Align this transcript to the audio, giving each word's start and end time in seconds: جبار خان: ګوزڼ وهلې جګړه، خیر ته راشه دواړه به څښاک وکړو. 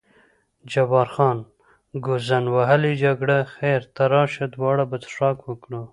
جبار 0.71 1.07
خان: 1.15 1.37
ګوزڼ 2.05 2.43
وهلې 2.55 2.93
جګړه، 3.03 3.37
خیر 3.53 3.81
ته 3.95 4.03
راشه 4.13 4.45
دواړه 4.55 4.83
به 4.89 4.97
څښاک 5.03 5.37
وکړو. 5.43 5.81